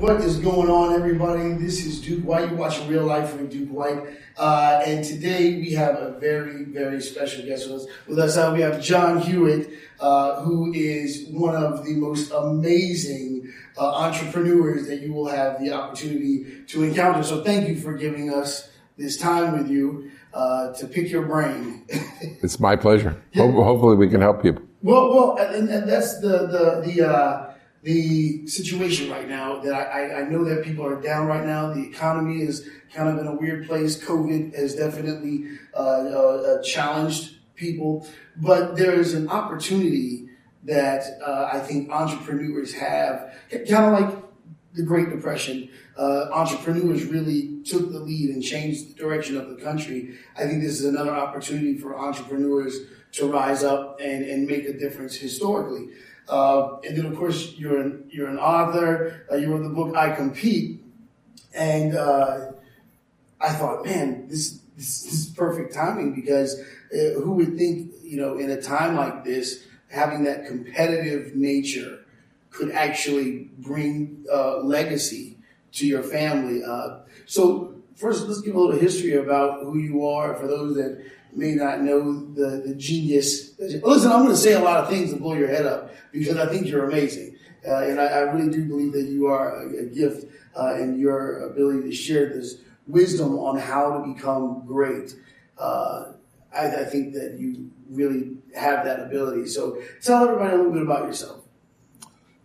[0.00, 1.52] What is going on, everybody?
[1.52, 2.48] This is Duke White.
[2.48, 4.02] You're watching Real Life with Duke White.
[4.38, 7.86] Uh, and today we have a very, very special guest with us.
[8.08, 9.68] With us, uh, we have John Hewitt,
[10.00, 15.70] uh, who is one of the most amazing uh, entrepreneurs that you will have the
[15.72, 17.22] opportunity to encounter.
[17.22, 21.84] So thank you for giving us this time with you uh, to pick your brain.
[22.42, 23.22] it's my pleasure.
[23.34, 24.62] Ho- hopefully, we can help people.
[24.82, 27.49] Well, well, and, and that's the the the uh,
[27.82, 31.72] the situation right now that I, I know that people are down right now.
[31.72, 34.02] The economy is kind of in a weird place.
[34.02, 38.06] COVID has definitely uh, uh, challenged people,
[38.36, 40.28] but there is an opportunity
[40.64, 44.24] that uh, I think entrepreneurs have, kind of like
[44.74, 45.70] the Great Depression.
[45.96, 50.16] Uh, entrepreneurs really took the lead and changed the direction of the country.
[50.36, 52.78] I think this is another opportunity for entrepreneurs
[53.12, 55.88] to rise up and, and make a difference historically.
[56.30, 59.26] Uh, and then, of course, you're an, you're an author.
[59.30, 60.80] Uh, you wrote the book I Compete,
[61.52, 62.52] and uh,
[63.40, 66.60] I thought, man, this, this, this is perfect timing because
[66.94, 72.04] uh, who would think, you know, in a time like this, having that competitive nature
[72.50, 75.36] could actually bring uh, legacy
[75.72, 76.62] to your family.
[76.62, 81.04] Uh, so, first, let's give a little history about who you are for those that
[81.36, 83.58] may not know the, the genius.
[83.58, 86.36] Listen, I'm going to say a lot of things to blow your head up because
[86.36, 87.36] I think you're amazing.
[87.66, 90.24] Uh, and I, I, really do believe that you are a, a gift
[90.58, 92.56] uh, in your ability to share this
[92.86, 95.14] wisdom on how to become great.
[95.58, 96.12] Uh,
[96.54, 99.46] I, I, think that you really have that ability.
[99.48, 101.42] So tell everybody a little bit about yourself.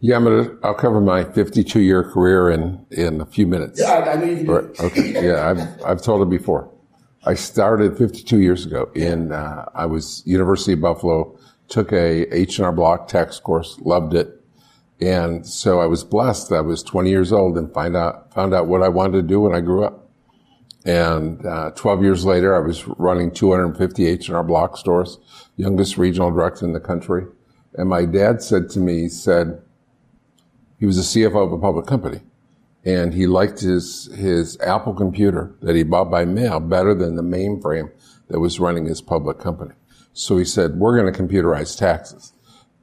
[0.02, 0.58] Yeah, I'm gonna.
[0.62, 3.80] I'll cover my 52 year career in in a few minutes.
[3.80, 4.48] Yeah, I, I know you can.
[4.48, 4.80] Right.
[4.80, 5.26] Okay.
[5.26, 6.70] Yeah, I've I've told it before.
[7.28, 11.36] I started 52 years ago in, uh, I was University of Buffalo,
[11.68, 14.44] took a H&R Block tax course, loved it.
[15.02, 16.52] And so I was blessed.
[16.52, 19.42] I was 20 years old and find out, found out what I wanted to do
[19.42, 20.08] when I grew up.
[20.86, 25.18] And, uh, 12 years later, I was running 250 H&R Block stores,
[25.58, 27.26] youngest regional director in the country.
[27.74, 29.62] And my dad said to me, he said,
[30.78, 32.22] he was a CFO of a public company
[32.86, 37.24] and he liked his his Apple computer that he bought by mail better than the
[37.24, 37.92] mainframe
[38.28, 39.74] that was running his public company.
[40.14, 42.34] So he said, "We're going to computerize taxes,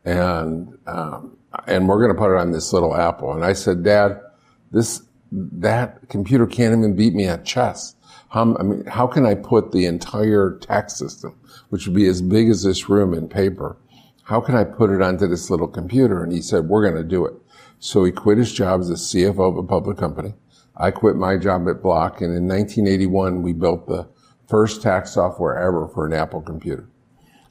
[0.04, 1.36] and um,
[1.66, 4.20] and we're going to put it on this little Apple." And I said, "Dad,
[4.72, 7.94] this that computer can't even beat me at chess.
[8.28, 11.38] How, I mean, how can I put the entire tax system,
[11.68, 13.76] which would be as big as this room in paper,
[14.24, 17.08] how can I put it onto this little computer?" And he said, "We're going to
[17.08, 17.34] do it."
[17.84, 20.34] So he quit his job as the CFO of a public company.
[20.76, 24.08] I quit my job at Block, and in 1981 we built the
[24.46, 26.88] first tax software ever for an Apple computer.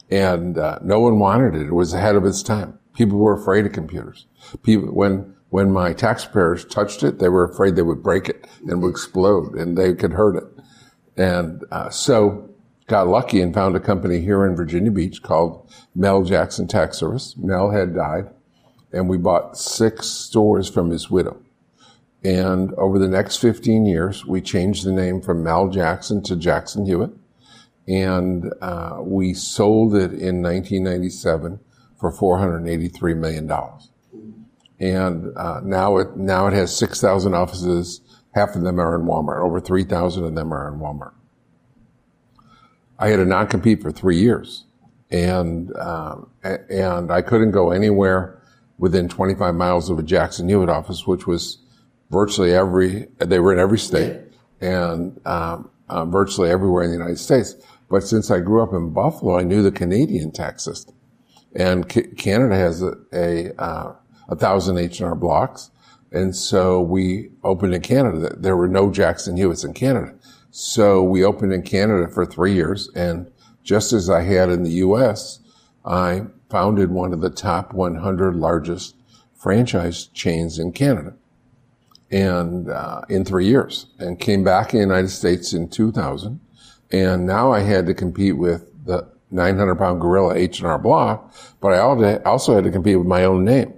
[0.09, 1.68] And uh, no one wanted it.
[1.68, 2.80] It was ahead of its time.
[2.94, 4.25] People were afraid of computers.
[4.64, 8.47] People, when when my tax preparers touched it, they were afraid they would break it
[8.70, 10.64] and would explode, and they could hurt it.
[11.18, 12.50] And uh, so
[12.88, 17.36] got lucky and found a company here in Virginia Beach called Mel Jackson Tax Service.
[17.36, 18.30] Mel had died
[18.94, 21.41] and we bought six stores from his widow.
[22.24, 26.85] And over the next 15 years, we changed the name from Mel Jackson to Jackson
[26.85, 27.12] Hewitt.
[27.88, 31.59] And uh, we sold it in 1997
[32.00, 33.52] for $483 million.
[34.79, 38.02] And uh, now it now it has 6,000 offices.
[38.34, 39.44] Half of them are in Walmart.
[39.44, 41.13] Over 3,000 of them are in Walmart.
[42.97, 44.66] I had a non-compete for three years,
[45.09, 48.41] and um, and I couldn't go anywhere
[48.81, 51.59] within 25 miles of a Jackson Hewitt office, which was
[52.09, 54.19] virtually every, they were in every state
[54.59, 57.56] and um, uh, virtually everywhere in the United States.
[57.91, 60.96] But since I grew up in Buffalo, I knew the Canadian tax system.
[61.56, 63.96] And C- Canada has a, a, uh,
[64.30, 65.70] a thousand H&R blocks.
[66.12, 68.36] And so we opened in Canada.
[68.36, 70.16] There were no Jackson Hewitts in Canada.
[70.50, 72.90] So we opened in Canada for three years.
[72.96, 73.31] And
[73.64, 75.40] just as I had in the U.S.,
[75.86, 78.96] I founded one of the top 100 largest
[79.34, 81.16] franchise chains in Canada
[82.12, 86.40] and uh, in three years and came back in the United States in 2000.
[86.92, 91.80] And now I had to compete with the 900 pound gorilla H&R Block, but I
[92.24, 93.74] also had to compete with my own name,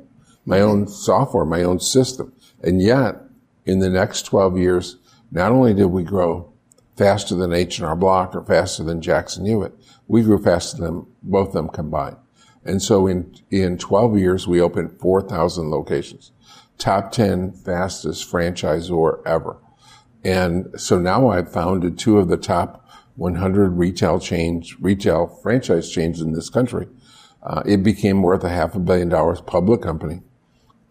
[0.45, 2.33] my own software, my own system.
[2.63, 3.21] And yet
[3.65, 4.97] in the next 12 years,
[5.31, 6.51] not only did we grow
[6.97, 9.73] faster than H&R Block or faster than Jackson Hewitt,
[10.07, 12.17] we grew faster than both of them combined.
[12.65, 16.31] And so in, in 12 years, we opened 4,000 locations.
[16.77, 19.57] Top 10 fastest franchisor ever.
[20.23, 26.21] And so now I've founded two of the top 100 retail chains, retail franchise chains
[26.21, 26.87] in this country.
[27.43, 30.21] Uh, it became worth a half a billion dollars public company.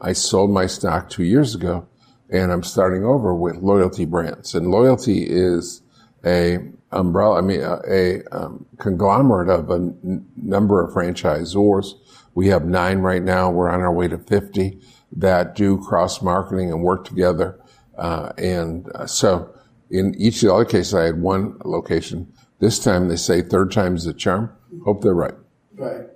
[0.00, 1.88] I sold my stock two years ago
[2.28, 4.54] and I'm starting over with loyalty brands.
[4.54, 5.82] And loyalty is
[6.24, 6.58] a
[6.92, 11.94] umbrella, I mean, a, a um, conglomerate of a n- number of franchisors.
[12.34, 13.50] We have nine right now.
[13.50, 14.80] We're on our way to 50
[15.16, 17.60] that do cross marketing and work together.
[17.96, 19.54] Uh, and uh, so
[19.90, 22.32] in each of the other cases, I had one location.
[22.58, 24.50] This time they say third time's the charm.
[24.84, 25.34] Hope they're right.
[25.76, 26.06] Right.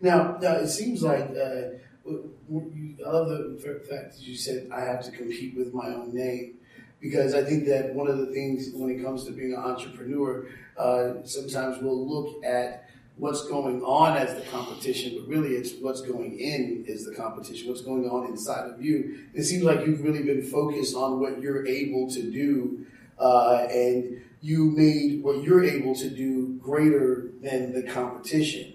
[0.00, 1.76] Now, now it seems like uh,
[2.10, 6.56] I love the fact that you said I have to compete with my own name
[7.00, 10.46] because I think that one of the things when it comes to being an entrepreneur,
[10.76, 16.00] uh, sometimes we'll look at what's going on as the competition, but really it's what's
[16.00, 19.20] going in is the competition, what's going on inside of you.
[19.34, 22.86] It seems like you've really been focused on what you're able to do,
[23.18, 28.74] uh, and you made what you're able to do greater than the competition.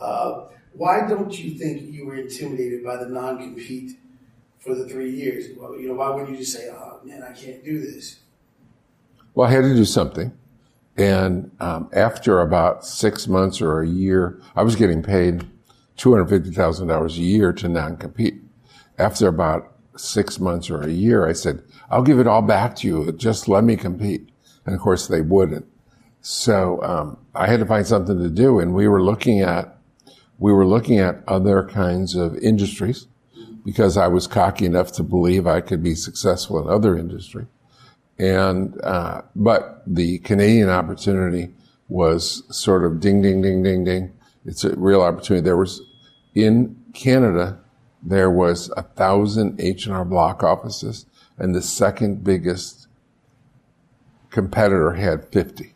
[0.00, 3.98] Uh, why don't you think you were intimidated by the non-compete
[4.62, 5.48] for the three years?
[5.48, 8.20] You know, why wouldn't you just say, "Oh man, I can't do this"?
[9.34, 10.32] Well, I had to do something,
[10.96, 15.46] and um, after about six months or a year, I was getting paid
[15.96, 18.40] two hundred fifty thousand dollars a year to non-compete.
[18.98, 22.86] After about six months or a year, I said, "I'll give it all back to
[22.86, 23.12] you.
[23.12, 24.28] Just let me compete."
[24.64, 25.66] And of course, they wouldn't.
[26.20, 29.76] So um, I had to find something to do, and we were looking at
[30.38, 33.06] we were looking at other kinds of industries
[33.64, 37.46] because I was cocky enough to believe I could be successful in other industry.
[38.18, 41.54] And, uh, but the Canadian opportunity
[41.88, 44.12] was sort of ding, ding, ding, ding, ding.
[44.44, 45.44] It's a real opportunity.
[45.44, 45.82] There was,
[46.34, 47.60] in Canada,
[48.02, 51.06] there was a thousand H&R Block offices
[51.38, 52.88] and the second biggest
[54.30, 55.74] competitor had 50.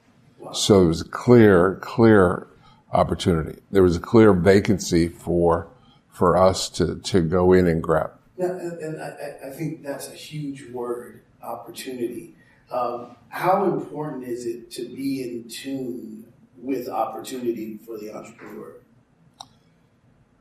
[0.52, 2.46] So it was a clear, clear
[2.92, 3.60] opportunity.
[3.70, 5.68] There was a clear vacancy for
[6.16, 8.10] for us to to go in and grab.
[8.38, 12.34] Yeah, and, and I, I, think that's a huge word, opportunity.
[12.70, 18.72] Um, how important is it to be in tune with opportunity for the entrepreneur?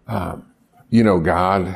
[0.07, 0.45] Um,
[0.89, 1.75] you know, God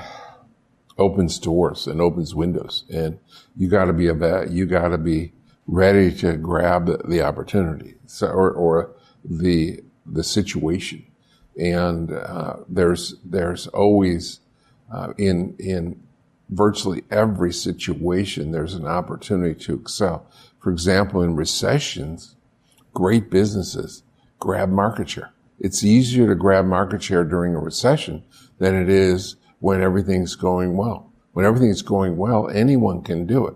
[0.98, 3.20] opens doors and opens windows, and
[3.58, 5.34] you got to be a you got to be
[5.68, 8.96] ready to grab the, the opportunity, so, or, or
[9.26, 11.06] the the situation.
[11.60, 14.40] And uh, there's there's always
[14.92, 16.02] uh, in in
[16.50, 20.26] virtually every situation there's an opportunity to excel.
[20.60, 22.36] For example, in recessions,
[22.94, 24.04] great businesses
[24.40, 25.32] grab market share.
[25.60, 28.24] It's easier to grab market share during a recession
[28.58, 31.12] than it is when everything's going well.
[31.34, 33.56] When everything's going well, anyone can do it.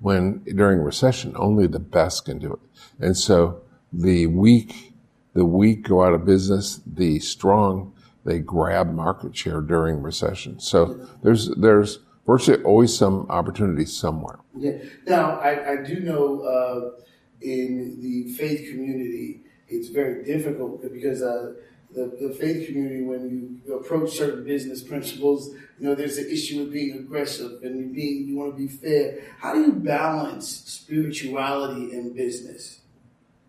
[0.00, 2.60] When during a recession, only the best can do it.
[3.04, 3.62] And so
[3.92, 4.91] the weak
[5.34, 6.80] the weak go out of business.
[6.86, 7.94] The strong,
[8.24, 10.60] they grab market share during recession.
[10.60, 14.38] So there's, there's virtually always some opportunity somewhere.
[14.56, 14.78] Yeah.
[15.06, 17.02] Now, I, I do know uh,
[17.40, 21.54] in the faith community, it's very difficult because uh,
[21.94, 26.60] the, the faith community, when you approach certain business principles, you know, there's an issue
[26.60, 29.20] with being aggressive and being, you want to be fair.
[29.40, 32.81] How do you balance spirituality and business?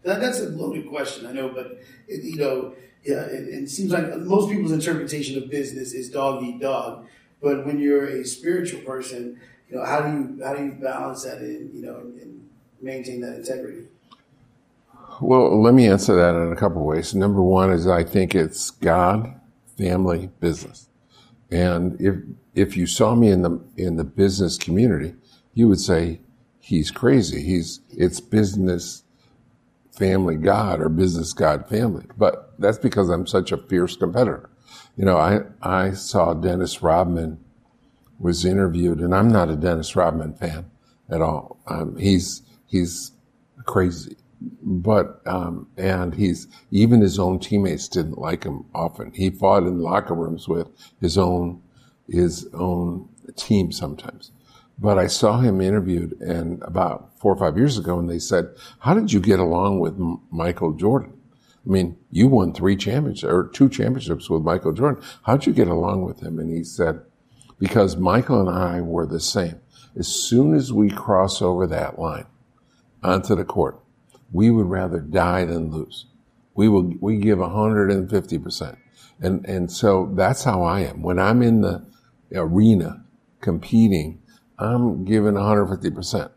[0.03, 3.91] That, that's a loaded question, I know, but it, you know, yeah, it, it, seems
[3.91, 7.07] like most people's interpretation of business is dog eat dog.
[7.41, 11.24] But when you're a spiritual person, you know, how do you how do you balance
[11.24, 12.50] that and you know and, and
[12.81, 13.88] maintain that integrity?
[15.19, 17.13] Well, let me answer that in a couple of ways.
[17.13, 19.39] Number one is I think it's God,
[19.77, 20.88] family, business,
[21.51, 22.15] and if
[22.55, 25.13] if you saw me in the in the business community,
[25.53, 26.22] you would say
[26.60, 27.41] he's crazy.
[27.43, 29.02] He's it's business
[29.93, 32.05] family God or business God family.
[32.17, 34.50] But that's because I'm such a fierce competitor.
[34.97, 37.39] You know, I, I saw Dennis Rodman
[38.19, 40.69] was interviewed and I'm not a Dennis Rodman fan
[41.09, 41.59] at all.
[41.67, 43.12] Um, he's, he's
[43.65, 44.17] crazy.
[44.62, 49.13] But, um, and he's, even his own teammates didn't like him often.
[49.13, 50.67] He fought in locker rooms with
[51.00, 51.62] his own,
[52.09, 54.31] his own team sometimes.
[54.77, 58.56] But I saw him interviewed and about four or five years ago and they said,
[58.80, 61.13] how did you get along with M- Michael Jordan?
[61.65, 65.01] I mean, you won three championships or two championships with Michael Jordan.
[65.24, 66.39] How'd you get along with him?
[66.39, 67.01] And he said,
[67.60, 69.62] because Michael and I were the same.
[69.96, 72.25] As soon as we cross over that line
[73.01, 73.80] onto the court,
[74.32, 76.08] we would rather die than lose.
[76.56, 78.77] We will, we give 150%.
[79.22, 81.01] And, and so that's how I am.
[81.03, 81.86] When I'm in the
[82.34, 83.06] arena
[83.39, 84.23] competing,
[84.60, 86.31] I'm giving 150%.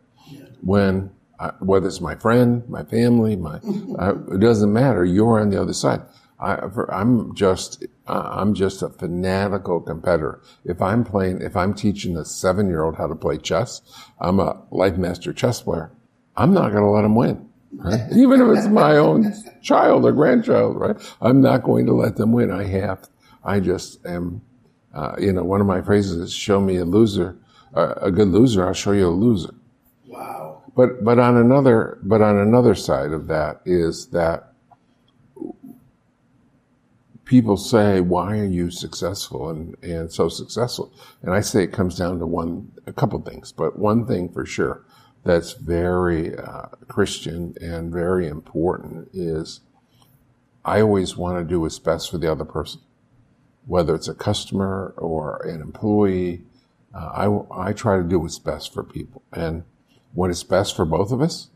[0.61, 3.59] When, I, whether it's my friend, my family, my,
[3.99, 5.05] I, it doesn't matter.
[5.05, 6.01] You're on the other side.
[6.39, 6.59] I,
[6.89, 10.41] I'm just, I'm just a fanatical competitor.
[10.65, 13.81] If I'm playing, if I'm teaching a seven year old how to play chess,
[14.19, 15.91] I'm a life master chess player.
[16.35, 17.49] I'm not going to let him win.
[17.73, 18.01] Right?
[18.15, 20.95] Even if it's my own child or grandchild, right?
[21.21, 22.51] I'm not going to let them win.
[22.51, 23.09] I have,
[23.43, 24.41] I just am,
[24.93, 27.37] uh, you know, one of my phrases is show me a loser,
[27.73, 29.53] a good loser, I'll show you a loser.
[30.05, 30.63] Wow.
[30.75, 34.53] But, but on another, but on another side of that is that
[37.25, 40.91] people say, why are you successful and, and so successful?
[41.21, 44.45] And I say it comes down to one, a couple things, but one thing for
[44.45, 44.85] sure
[45.23, 49.59] that's very uh, Christian and very important is
[50.63, 52.81] I always want to do what's best for the other person,
[53.65, 56.43] whether it's a customer or an employee.
[56.97, 59.21] Uh, I, I try to do what's best for people.
[59.31, 59.63] And
[60.13, 61.49] when it's best for both of us,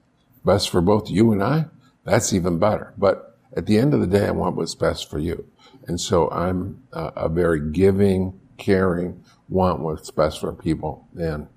[0.45, 1.65] best for both you and I,
[2.03, 2.93] that's even better.
[2.97, 5.47] But at the end of the day, I want what's best for you.
[5.87, 11.07] And so I'm a, a very giving, caring, want what's best for people.
[11.17, 11.47] And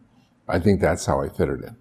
[0.48, 1.76] I think that's how I fit it in.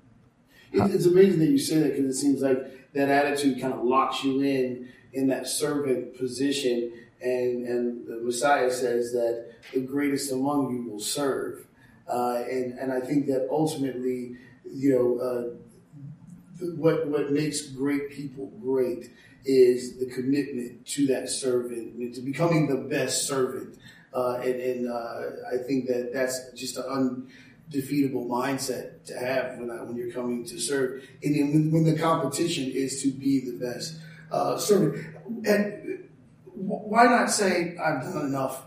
[0.74, 4.24] It's amazing that you say that because it seems like that attitude kind of locks
[4.24, 6.92] you in in that servant position.
[7.22, 11.66] And, and the Messiah says that the greatest among you will serve.
[12.08, 18.52] Uh, and, and I think that ultimately, you know, uh, what, what makes great people
[18.62, 19.12] great
[19.46, 23.78] is the commitment to that servant, to becoming the best servant.
[24.14, 25.22] Uh, and, and uh,
[25.54, 27.28] I think that that's just an
[27.70, 31.04] undefeatable mindset to have when, I, when you're coming to serve.
[31.24, 33.98] And when, when the competition is to be the best
[34.32, 35.06] uh, servant.
[35.46, 36.10] And
[36.54, 38.64] why not say, I've done enough?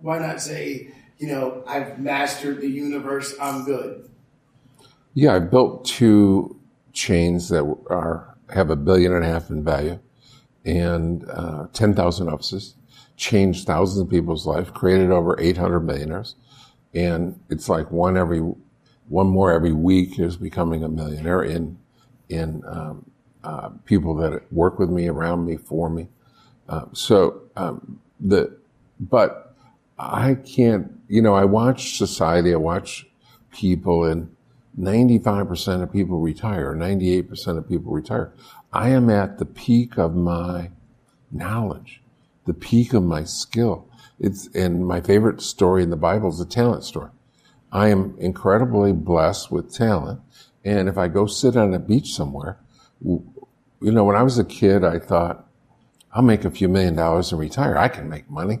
[0.00, 4.08] Why not say, you know, I've mastered the universe, I'm good?
[5.14, 6.60] Yeah, I built two
[6.92, 9.98] chains that are have a billion and a half in value
[10.64, 12.74] and uh, 10,000 offices,
[13.16, 16.34] changed thousands of people's lives, created over 800 millionaires.
[16.94, 18.40] And it's like one every,
[19.08, 21.78] one more every week is becoming a millionaire in,
[22.28, 23.10] in, um,
[23.44, 26.08] uh, people that work with me, around me, for me.
[26.68, 28.54] Uh, so, um, the,
[29.00, 29.47] but
[29.98, 33.06] I can't, you know, I watch society, I watch
[33.50, 34.34] people and
[34.78, 38.32] 95% of people retire, 98% of people retire.
[38.72, 40.70] I am at the peak of my
[41.32, 42.02] knowledge,
[42.46, 43.88] the peak of my skill.
[44.20, 47.10] It's, and my favorite story in the Bible is the talent story.
[47.72, 50.20] I am incredibly blessed with talent.
[50.64, 52.58] And if I go sit on a beach somewhere,
[53.02, 53.22] you
[53.80, 55.46] know, when I was a kid, I thought,
[56.12, 57.76] I'll make a few million dollars and retire.
[57.76, 58.60] I can make money.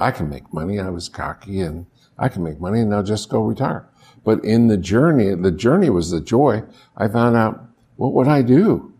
[0.00, 0.78] I can make money.
[0.78, 1.86] I was cocky and
[2.18, 3.88] I can make money and I'll just go retire.
[4.24, 6.62] But in the journey, the journey was the joy.
[6.96, 7.64] I found out,
[7.96, 8.92] what would I do?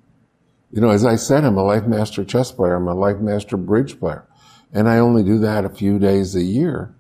[0.70, 2.76] You know, as I said, I'm a life master chess player.
[2.76, 4.26] I'm a life master bridge player.
[4.72, 6.94] And I only do that a few days a year.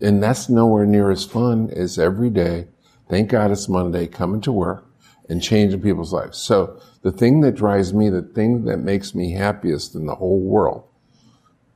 [0.00, 2.68] And that's nowhere near as fun as every day.
[3.08, 4.84] Thank God it's Monday coming to work
[5.28, 6.38] and changing people's lives.
[6.38, 10.40] So the thing that drives me, the thing that makes me happiest in the whole
[10.40, 10.84] world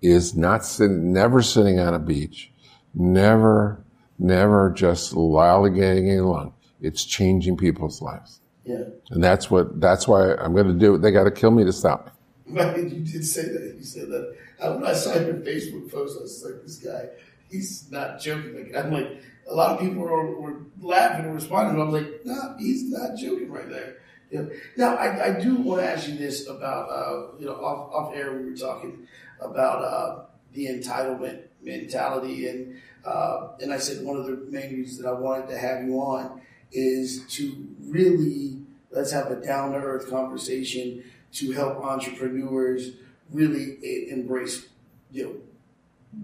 [0.02, 2.52] is not sitting, never sitting on a beach,
[2.94, 3.84] never
[4.20, 6.54] never just lollygagging along.
[6.80, 8.40] It's changing people's lives.
[8.64, 8.84] Yeah.
[9.10, 10.98] And that's what, that's why I'm going to do it.
[10.98, 12.12] They got to kill me to stop me.
[12.50, 12.78] Right.
[12.78, 13.74] You did say that.
[13.76, 14.36] You said that.
[14.58, 17.08] When I saw your Facebook post, I was like, this guy,
[17.48, 18.72] he's not joking.
[18.72, 21.80] Like, I'm like, a lot of people were, were laughing and responding.
[21.80, 23.98] I'm like, nah, he's not joking right there.
[24.32, 24.46] Yeah.
[24.76, 28.16] Now, I, I do want to ask you this about, uh, you know, off, off
[28.16, 29.06] air, we were talking
[29.40, 32.48] about uh, the entitlement mentality.
[32.48, 35.84] And, uh, and I said one of the main reasons that I wanted to have
[35.84, 36.40] you on
[36.72, 42.92] is to really let's have a down to earth conversation to help entrepreneurs
[43.30, 43.78] really
[44.10, 44.66] embrace,
[45.12, 45.34] you know,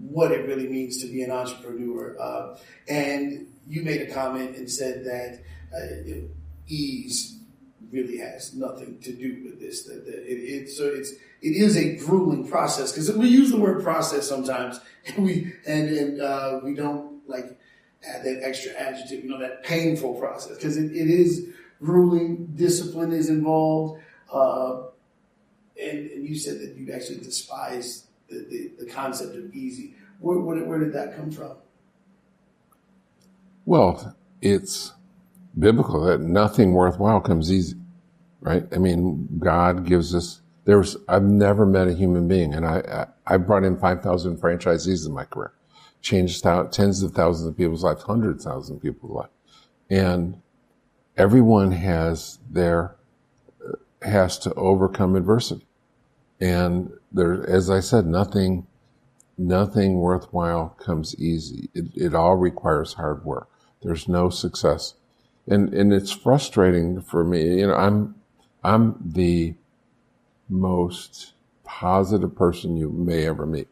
[0.09, 2.17] what it really means to be an entrepreneur.
[2.19, 2.57] Uh,
[2.89, 5.39] and you made a comment and said that
[5.73, 6.27] uh,
[6.67, 7.39] ease
[7.91, 9.83] really has nothing to do with this.
[9.83, 13.59] That, that it, it, so it's it is a grueling process because we use the
[13.59, 17.57] word process sometimes, and we and, and uh, we don't like
[18.07, 21.49] add that extra adjective, you know, that painful process because it, it is
[21.81, 22.47] grueling.
[22.55, 24.01] Discipline is involved,
[24.31, 24.83] uh,
[25.81, 29.95] and, and, you said that you actually despise the, the, the concept of easy.
[30.19, 31.57] Where, where, where did that come from?
[33.65, 34.93] Well, it's
[35.57, 37.75] biblical that nothing worthwhile comes easy,
[38.41, 38.65] right?
[38.73, 43.35] I mean, God gives us, there's, I've never met a human being and I, I,
[43.35, 45.53] I brought in 5,000 franchisees in my career,
[46.01, 49.31] changed out tens of thousands of people's lives, hundreds of thousands of people's lives.
[49.89, 50.41] And
[51.15, 52.97] everyone has their,
[53.65, 55.65] uh, has to overcome adversity.
[56.41, 58.67] And there, as I said, nothing,
[59.37, 61.69] nothing worthwhile comes easy.
[61.73, 63.47] It, it all requires hard work.
[63.83, 64.95] There's no success.
[65.47, 67.61] And, and it's frustrating for me.
[67.61, 68.15] You know, I'm,
[68.65, 69.55] I'm the
[70.49, 73.67] most positive person you may ever meet.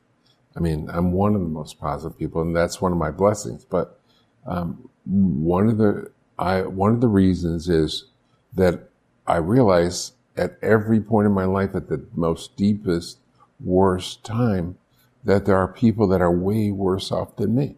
[0.56, 3.66] I mean, I'm one of the most positive people, and that's one of my blessings.
[3.66, 4.00] But
[4.46, 8.06] um, one of the I one of the reasons is
[8.54, 8.90] that
[9.28, 13.20] I realize at every point in my life, at the most deepest,
[13.60, 14.78] worst time,
[15.24, 17.76] that there are people that are way worse off than me.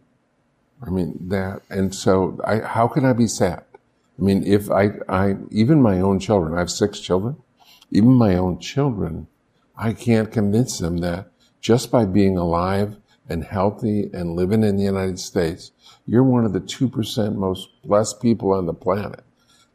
[0.84, 3.64] I mean that, and so I, how can I be sad?
[4.18, 7.36] I mean, if I, I, even my own children, I have six children,
[7.90, 9.28] even my own children,
[9.76, 11.30] I can't convince them that
[11.60, 12.96] just by being alive
[13.28, 15.72] and healthy and living in the United States,
[16.06, 19.24] you're one of the 2% most blessed people on the planet.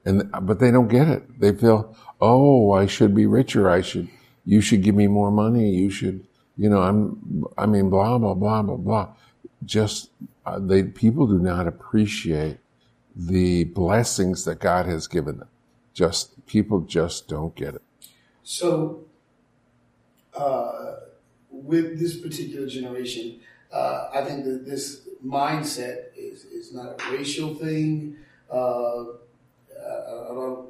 [0.05, 1.39] And, but they don't get it.
[1.39, 3.70] They feel, oh, I should be richer.
[3.70, 4.10] I should,
[4.46, 5.70] you should give me more money.
[5.70, 6.25] You should,
[6.58, 9.10] you know, I'm, I mean, blah, blah, blah, blah, blah.
[9.63, 10.10] Just,
[10.46, 12.58] uh, they, people do not appreciate
[13.15, 15.48] the blessings that God has given them.
[15.93, 17.82] Just, people just don't get it.
[18.43, 19.05] So,
[20.35, 20.95] uh,
[21.50, 23.39] with this particular generation,
[23.71, 28.17] uh, I think that this mindset is, is not a racial thing.
[28.51, 29.03] Uh,
[29.83, 30.69] I, don't,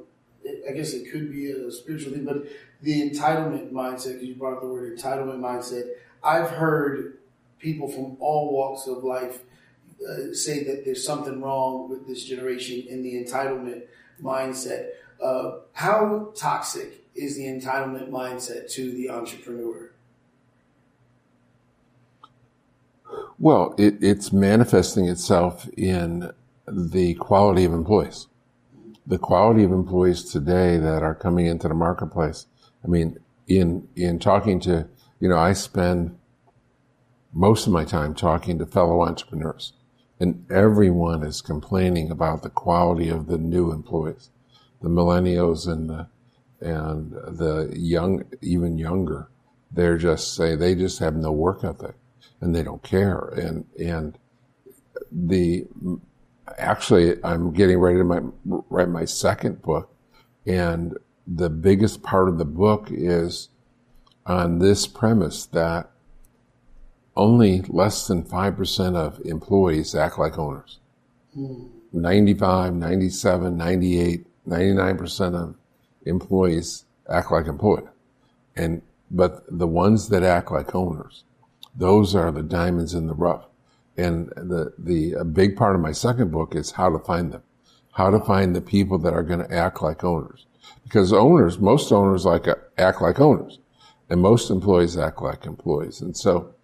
[0.68, 2.46] I guess it could be a spiritual thing, but
[2.82, 5.88] the entitlement mindset, because you brought up the word entitlement mindset,
[6.22, 7.18] I've heard
[7.58, 9.40] people from all walks of life
[10.08, 13.82] uh, say that there's something wrong with this generation in the entitlement
[14.22, 14.90] mindset.
[15.22, 19.90] Uh, how toxic is the entitlement mindset to the entrepreneur?
[23.38, 26.30] Well, it, it's manifesting itself in
[26.66, 28.28] the quality of employees.
[29.06, 32.46] The quality of employees today that are coming into the marketplace.
[32.82, 34.88] I mean, in, in talking to,
[35.20, 36.16] you know, I spend
[37.32, 39.74] most of my time talking to fellow entrepreneurs
[40.20, 44.30] and everyone is complaining about the quality of the new employees,
[44.84, 46.06] the millennials and the,
[46.60, 49.28] and the young, even younger.
[49.72, 51.96] They're just say they just have no work ethic
[52.40, 53.28] and they don't care.
[53.28, 54.18] And, and
[55.10, 55.64] the,
[56.58, 59.90] actually, I'm getting ready to my, write my second book.
[60.46, 63.48] And the biggest part of the book is
[64.26, 65.90] on this premise that
[67.16, 70.78] only less than 5% of employees act like owners.
[71.36, 71.70] Mm.
[71.92, 75.54] 95, 97, 98, 99% of
[76.06, 77.88] employees act like employees.
[78.56, 81.24] And, but the ones that act like owners,
[81.74, 83.46] those are the diamonds in the rough.
[83.96, 87.42] And the, the, big part of my second book is how to find them,
[87.92, 90.46] how to find the people that are going to act like owners.
[90.82, 93.58] Because owners, most owners like, act like owners
[94.10, 96.00] and most employees act like employees.
[96.00, 96.54] And so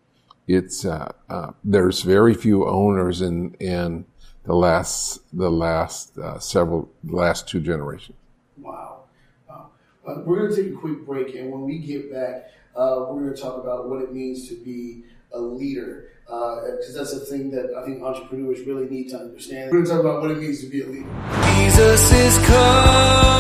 [0.48, 4.04] it's, uh, uh, there's very few owners in, in
[4.50, 8.18] the last, the last, uh, several, last two generations.
[8.58, 9.04] Wow.
[9.48, 9.70] wow.
[10.04, 13.22] Uh, we're going to take a quick break and when we get back, uh, we're
[13.22, 17.20] going to talk about what it means to be a leader because uh, that's a
[17.20, 19.70] thing that I think entrepreneurs really need to understand.
[19.70, 21.06] We're going to talk about what it means to be a leader.
[21.54, 23.30] Jesus is coming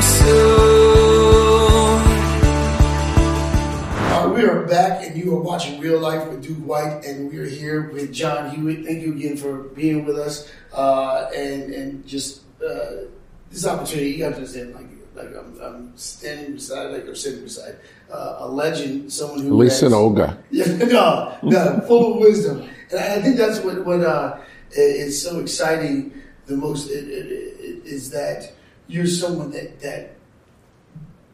[0.00, 0.80] soon.
[4.12, 7.38] Uh, we are back, and you are watching Real Life with Duke White, and we
[7.38, 8.84] are here with John Hewitt.
[8.84, 13.04] Thank you again for being with us, uh, and and just uh,
[13.50, 14.12] this opportunity.
[14.12, 17.76] You have to understand, like like I'm, I'm standing beside, like or sitting beside
[18.10, 20.38] uh, a legend, someone who Lisa has, Olga.
[20.50, 24.38] Yeah, no, no, full of wisdom, and I think that's what what uh,
[24.72, 26.14] is so exciting.
[26.46, 28.52] The most it, it, it, is that
[28.88, 30.16] you're someone that that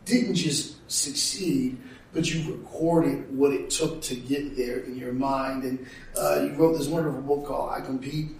[0.04, 1.78] didn't just succeed,
[2.16, 5.86] but you recorded what it took to get there in your mind, and
[6.18, 8.30] uh, you wrote this wonderful book called "I Compete."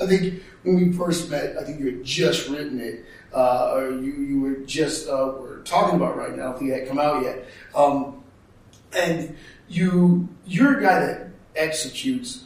[0.00, 3.90] I think when we first met, I think you had just written it, uh, or
[3.90, 6.42] you, you were just uh, were talking about right now.
[6.42, 7.44] I don't think it had come out yet.
[7.74, 8.22] Um,
[8.96, 9.36] and
[9.68, 12.44] you you're a guy that executes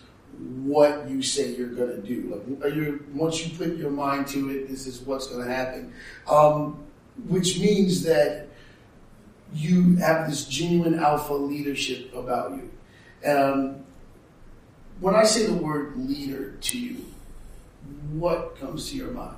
[0.62, 2.42] what you say you're going to do.
[2.62, 5.92] Like you once you put your mind to it, this is what's going to happen.
[6.26, 6.82] Um,
[7.26, 8.49] which means that
[9.54, 12.70] you have this genuine alpha leadership about you.
[13.28, 13.84] Um,
[15.00, 17.04] when I say the word leader to you,
[18.12, 19.36] what comes to your mind?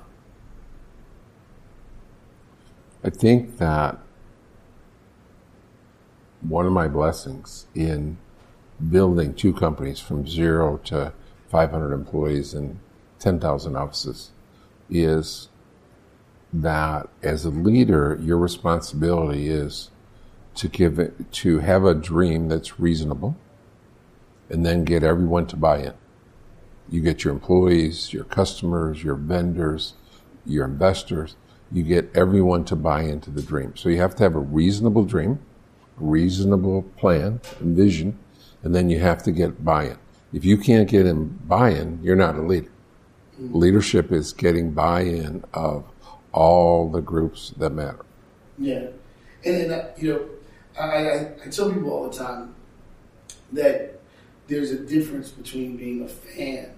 [3.03, 3.99] I think that
[6.41, 8.17] one of my blessings in
[8.89, 11.13] building two companies from zero to
[11.49, 12.79] 500 employees and
[13.19, 14.31] 10,000 offices
[14.89, 15.49] is
[16.51, 19.89] that as a leader, your responsibility is
[20.55, 23.35] to give it, to have a dream that's reasonable
[24.49, 25.93] and then get everyone to buy in.
[26.89, 29.93] You get your employees, your customers, your vendors,
[30.45, 31.35] your investors.
[31.71, 33.75] You get everyone to buy into the dream.
[33.75, 35.39] So you have to have a reasonable dream,
[35.97, 38.19] reasonable plan and vision,
[38.61, 39.97] and then you have to get buy-in.
[40.33, 42.69] If you can't get in buy-in, you're not a leader.
[43.39, 45.85] Leadership is getting buy-in of
[46.31, 48.05] all the groups that matter.
[48.57, 48.87] Yeah,
[49.43, 50.29] and, and uh, you know,
[50.79, 52.55] I, I, I tell people all the time
[53.51, 53.99] that
[54.47, 56.71] there's a difference between being a fan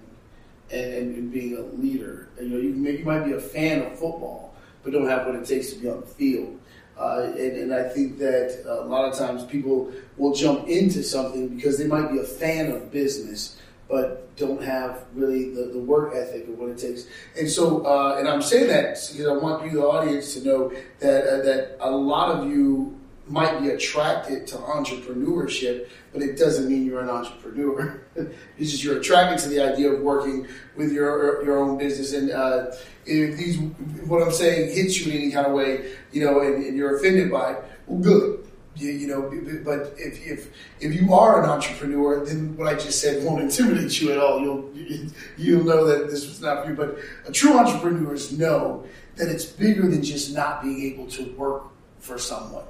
[0.70, 2.28] and, and, being a leader.
[2.38, 5.26] And, you know, you, may, you might be a fan of football, but don't have
[5.26, 6.58] what it takes to be on the field.
[6.98, 11.48] Uh, and, and, I think that a lot of times people will jump into something
[11.48, 16.14] because they might be a fan of business, but don't have really the, the work
[16.14, 17.06] ethic of what it takes.
[17.38, 20.72] And so, uh, and I'm saying that because I want you, the audience, to know
[21.00, 22.95] that uh, that a lot of you
[23.28, 28.00] might be attracted to entrepreneurship, but it doesn't mean you're an entrepreneur.
[28.58, 32.12] it's just you're attracted to the idea of working with your your own business.
[32.12, 32.72] And uh,
[33.04, 33.58] if these,
[34.06, 36.96] what I'm saying, hits you in any kind of way, you know, and, and you're
[36.96, 38.42] offended by it, well, good.
[38.76, 39.22] You, you, know,
[39.64, 43.98] but if, if if you are an entrepreneur, then what I just said won't intimidate
[44.02, 44.38] you at all.
[44.40, 44.70] You'll
[45.38, 46.76] you'll know that this was not for you.
[46.76, 48.84] But true entrepreneurs know
[49.16, 51.64] that it's bigger than just not being able to work
[52.00, 52.66] for someone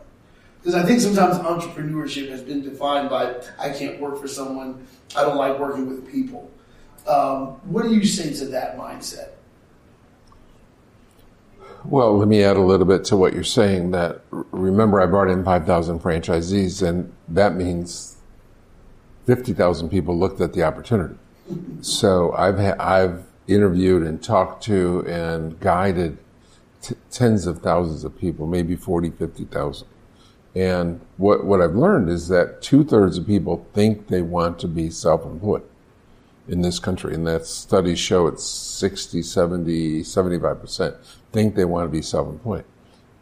[0.59, 5.23] because I think sometimes entrepreneurship has been defined by I can't work for someone, I
[5.23, 6.51] don't like working with people.
[7.07, 9.31] Um, what do you say to that mindset?
[11.85, 13.93] Well, let me add a little bit to what you're saying.
[13.93, 18.17] That remember, I brought in 5,000 franchisees, and that means
[19.27, 21.15] 50,000 people looked at the opportunity.
[21.81, 26.19] so I've ha- I've interviewed and talked to and guided
[26.83, 29.87] t- tens of thousands of people, maybe 40, 50,000.
[30.57, 34.69] And what, what I've learned is that two thirds of people think they want to
[34.69, 35.63] be self-employed
[36.49, 37.15] in this country.
[37.15, 40.97] And that studies show it's 60, 70, 75%
[41.31, 42.65] think they want to be self-employed.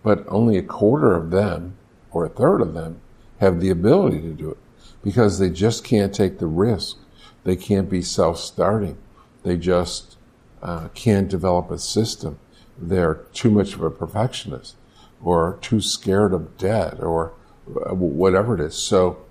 [0.05, 1.77] But only a quarter of them
[2.12, 3.01] or a third of them
[3.40, 4.59] have the ability to do it
[5.03, 6.99] because they just can't take the risk.
[7.42, 8.97] They can't be self-starting.
[9.42, 10.18] They just
[10.62, 12.38] uh, can't develop a system.
[12.79, 14.77] They're too much of a perfectionist
[15.24, 17.32] or too scared of debt or
[17.66, 18.76] whatever it is.
[18.76, 19.24] So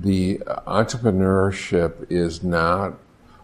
[0.00, 2.94] the entrepreneurship is not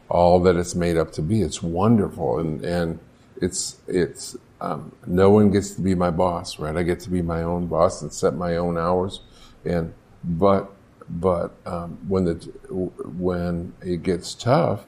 [0.08, 1.42] all that it's made up to be.
[1.42, 3.00] It's wonderful and, and
[3.42, 6.76] it's, it's, um, no one gets to be my boss, right?
[6.76, 9.20] I get to be my own boss and set my own hours.
[9.64, 10.70] And, but,
[11.08, 12.34] but, um, when the,
[12.70, 14.84] when it gets tough,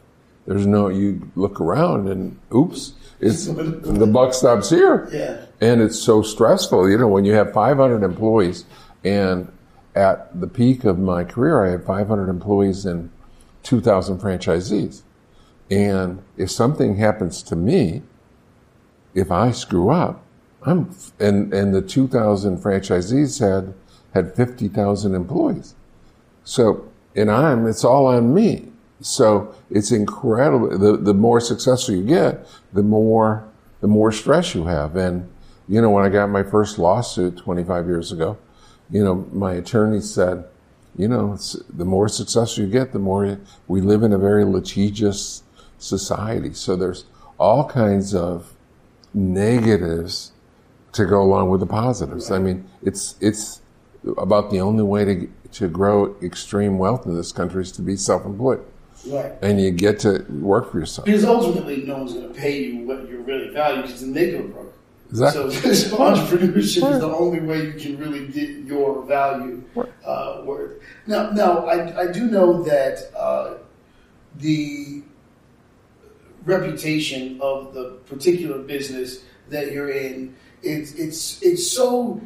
[0.47, 5.09] there's no, you look around and oops, it's, the buck stops here.
[5.13, 5.47] Yeah.
[5.63, 6.91] And it's so stressful.
[6.91, 8.65] You know, when you have 500 employees
[9.05, 9.51] and
[9.95, 13.11] at the peak of my career, I had 500 employees and
[13.63, 15.03] 2,000 franchisees.
[15.71, 18.03] And if something happens to me,
[19.15, 20.25] if I screw up,
[20.63, 23.73] I'm, and, and the 2,000 franchisees had,
[24.15, 25.77] had 50,000 employees.
[26.43, 28.67] So, and I'm, it's all on me.
[29.01, 30.77] So it's incredible.
[30.77, 33.49] The, the more successful you get, the more,
[33.81, 34.97] the more stress you have.
[34.97, 35.32] And,
[35.73, 38.37] you know, when I got my first lawsuit 25 years ago,
[38.91, 40.45] you know, my attorney said,
[40.99, 41.39] you know,
[41.71, 45.43] the more successful you get, the more we live in a very litigious
[45.79, 46.53] society.
[46.53, 47.07] So there's
[47.39, 48.53] all kinds of
[49.15, 50.33] negatives
[50.93, 52.31] to go along with the positives.
[52.31, 53.63] I mean, it's, it's
[54.19, 57.97] about the only way to, to grow extreme wealth in this country is to be
[57.97, 58.63] self-employed.
[59.07, 59.33] Right.
[59.41, 61.07] And you get to work for yourself.
[61.07, 64.33] Because ultimately, no one's going to pay you what you're really value because then they
[64.33, 64.73] go broke.
[65.13, 65.51] Exactly.
[65.75, 66.93] So, entrepreneurship right.
[66.93, 69.63] is the only way you can really get your value
[70.07, 70.81] uh, worth.
[71.07, 73.59] Now, now I, I do know that uh,
[74.37, 75.03] the
[76.47, 82.21] reputation of the particular business that you're in it's it's it's so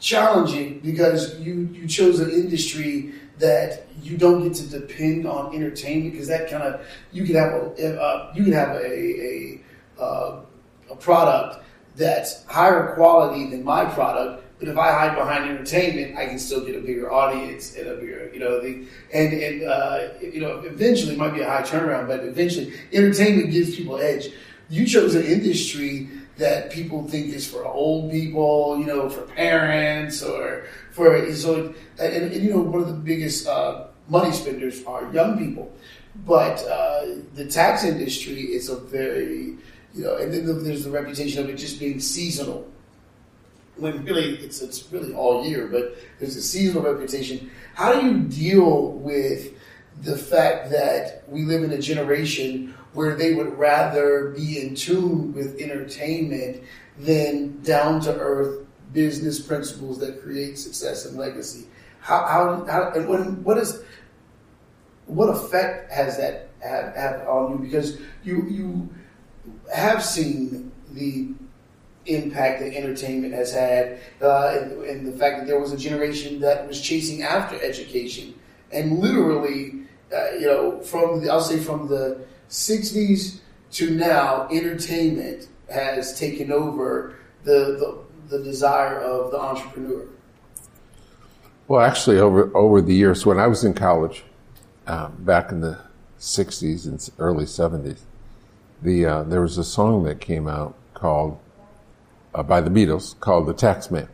[0.00, 6.12] challenging because you you chose an industry that you don't get to depend on entertainment
[6.12, 9.60] because that kind of you can have a uh, you can have a a,
[10.00, 10.40] uh,
[10.90, 11.64] a product
[11.98, 14.44] that's higher quality than my product.
[14.58, 17.94] But if I hide behind entertainment, I can still get a bigger audience and a
[17.94, 21.62] bigger, you know, the and and uh, you know, eventually it might be a high
[21.62, 24.30] turnaround, but eventually entertainment gives people edge.
[24.68, 26.08] You chose an industry
[26.38, 31.74] that people think is for old people, you know, for parents or for so.
[32.00, 35.72] And, and you know, one of the biggest uh, money spenders are young people,
[36.26, 39.56] but uh, the tax industry is a very
[39.98, 42.66] you know, and then there's the reputation of it just being seasonal.
[43.76, 47.50] when really it's it's really all year, but there's a seasonal reputation.
[47.74, 49.54] How do you deal with
[50.02, 55.32] the fact that we live in a generation where they would rather be in tune
[55.32, 56.62] with entertainment
[56.98, 61.66] than down to earth business principles that create success and legacy?
[62.00, 63.82] How, how, how and when, what is
[65.06, 67.58] what effect has that have, have on you?
[67.58, 68.88] Because you you
[69.72, 71.28] have seen the
[72.06, 76.66] impact that entertainment has had, uh, and, the fact that there was a generation that
[76.66, 78.34] was chasing after education,
[78.72, 79.82] and literally,
[80.14, 83.40] uh, you know, from the, I'll say from the '60s
[83.72, 90.06] to now, entertainment has taken over the, the, the desire of the entrepreneur.
[91.66, 94.24] Well, actually, over over the years, when I was in college,
[94.86, 95.78] uh, back in the
[96.18, 97.98] '60s and early '70s,
[98.82, 101.38] the uh, there was a song that came out called
[102.34, 104.08] uh, by the Beatles called "The Taxman,"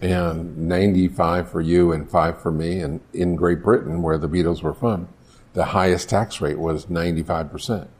[0.00, 2.80] and 95 for you and five for me.
[2.80, 5.08] And in Great Britain, where the Beatles were from,
[5.52, 7.90] the highest tax rate was 95 percent.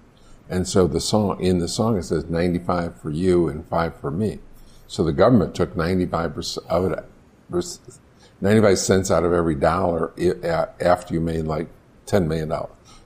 [0.51, 4.11] And so the song in the song it says 95 for you and five for
[4.11, 4.39] me.
[4.87, 7.05] So the government took 95 percent of it
[8.41, 10.13] 95 cents out of every dollar
[10.81, 11.69] after you made like
[12.07, 12.53] $10 million.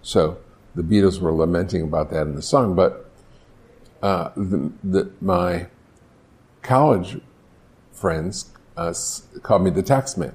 [0.03, 0.39] So
[0.75, 3.11] the Beatles were lamenting about that in the song, but
[4.03, 5.67] uh, the, the, my
[6.63, 7.21] college
[7.93, 8.95] friends uh,
[9.43, 10.35] called me the tax man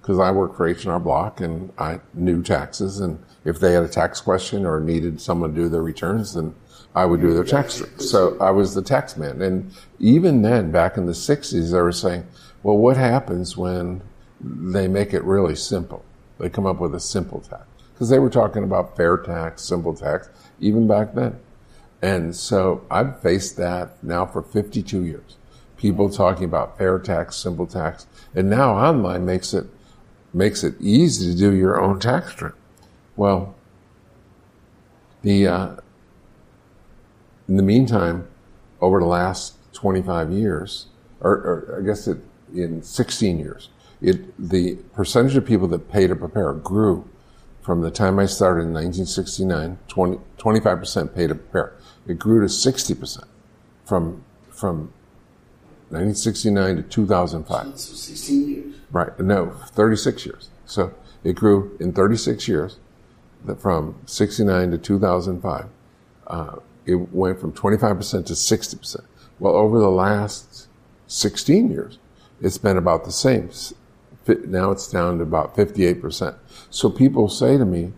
[0.00, 3.88] because I worked for H&R Block and I knew taxes and if they had a
[3.88, 6.54] tax question or needed someone to do their returns, then
[6.94, 7.82] I would do their tax.
[7.98, 9.42] So I was the tax man.
[9.42, 12.26] And even then, back in the 60s, they were saying,
[12.62, 14.02] well, what happens when
[14.40, 16.04] they make it really simple.
[16.38, 19.94] They come up with a simple tax because they were talking about fair tax, simple
[19.94, 20.28] tax,
[20.60, 21.40] even back then.
[22.02, 25.36] And so I've faced that now for 52 years.
[25.78, 29.66] People talking about fair tax, simple tax, and now online makes it
[30.34, 32.52] makes it easy to do your own tax return.
[33.16, 33.54] Well,
[35.22, 35.76] the uh,
[37.48, 38.28] in the meantime,
[38.82, 40.86] over the last 25 years,
[41.20, 42.18] or, or I guess it,
[42.54, 43.70] in 16 years,
[44.02, 47.08] it, the percentage of people that pay to prepare grew
[47.66, 51.72] from the time I started in 1969, 20, 25% paid to prepare.
[52.06, 53.24] It grew to 60%
[53.84, 54.92] from, from
[55.88, 57.66] 1969 to 2005.
[57.80, 58.74] So 16 years.
[58.92, 59.18] Right.
[59.18, 60.48] No, 36 years.
[60.64, 62.78] So it grew in 36 years
[63.58, 65.66] from 69 to 2005.
[66.28, 69.04] Uh, it went from 25% to 60%.
[69.40, 70.68] Well, over the last
[71.08, 71.98] 16 years,
[72.40, 73.50] it's been about the same
[74.46, 76.36] now it's down to about 58%.
[76.70, 77.92] So people say to me,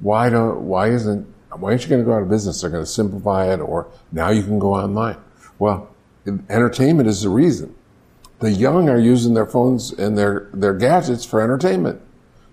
[0.00, 2.60] why don't, why isn't, why aren't you going to go out of business?
[2.60, 5.16] They're going to simplify it or now you can go online.
[5.58, 5.94] Well,
[6.26, 7.74] entertainment is the reason.
[8.40, 12.00] The young are using their phones and their, their gadgets for entertainment.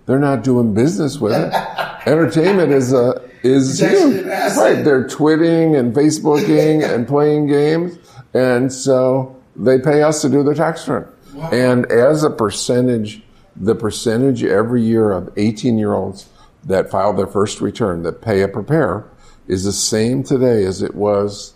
[0.06, 1.52] They're not doing business with it.
[2.06, 4.26] entertainment is a, is huge.
[4.26, 4.82] Right.
[4.84, 7.98] They're twitting and Facebooking and playing games.
[8.34, 11.12] And so they pay us to do their tax return.
[11.52, 13.22] And as a percentage,
[13.56, 16.28] the percentage every year of 18 year olds
[16.64, 19.06] that file their first return that pay a prepare
[19.48, 21.54] is the same today as it was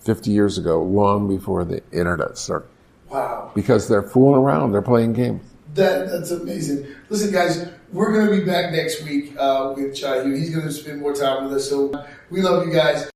[0.00, 2.68] 50 years ago, long before the internet started.
[3.10, 3.52] Wow.
[3.54, 5.42] Because they're fooling around, they're playing games.
[5.74, 6.86] That, that's amazing.
[7.08, 10.32] Listen, guys, we're going to be back next week uh, with Chai Hu.
[10.32, 11.68] He's going to spend more time with us.
[11.68, 11.92] So
[12.30, 13.10] we love you guys.